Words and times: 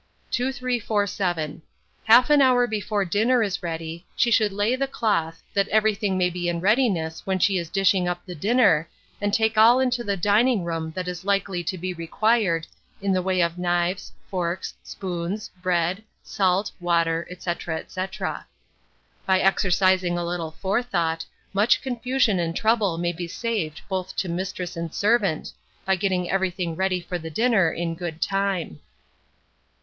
2347. 0.31 1.61
Half 2.05 2.31
an 2.31 2.41
hour 2.41 2.65
before 2.65 3.05
dinner 3.05 3.43
is 3.43 3.61
ready, 3.61 4.03
she 4.15 4.31
should 4.31 4.51
lay 4.51 4.75
the 4.75 4.87
cloth, 4.87 5.43
that 5.53 5.67
everything 5.67 6.17
may 6.17 6.27
be 6.31 6.49
in 6.49 6.59
readiness 6.59 7.23
when 7.27 7.37
she 7.37 7.59
is 7.59 7.69
dishing 7.69 8.07
up 8.07 8.25
the 8.25 8.33
dinner, 8.33 8.89
and 9.21 9.31
take 9.31 9.59
all 9.59 9.79
into 9.79 10.03
the 10.03 10.17
dining 10.17 10.63
room 10.65 10.91
that 10.95 11.07
is 11.07 11.23
likely 11.23 11.63
to 11.63 11.77
be 11.77 11.93
required, 11.93 12.65
in 12.99 13.11
the 13.13 13.21
way 13.21 13.41
of 13.41 13.59
knives, 13.59 14.11
forks, 14.27 14.73
spoons, 14.81 15.51
bread, 15.61 16.03
salt, 16.23 16.71
water, 16.79 17.27
&c. 17.37 17.51
&c. 17.87 18.09
By 19.27 19.39
exercising 19.39 20.17
a 20.17 20.25
little 20.25 20.49
forethought, 20.49 21.27
much 21.53 21.79
confusion 21.79 22.39
and 22.39 22.55
trouble 22.55 22.97
may 22.97 23.13
be 23.13 23.27
saved 23.27 23.81
both 23.87 24.15
to 24.15 24.27
mistress 24.27 24.75
and 24.75 24.91
servant, 24.95 25.53
by 25.85 25.95
getting 25.95 26.27
everything 26.27 26.75
ready 26.75 26.99
for 27.01 27.19
the 27.19 27.29
dinner 27.29 27.71
in 27.71 27.93
good 27.93 28.19
time. 28.19 28.79